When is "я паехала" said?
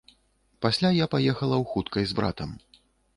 0.95-1.55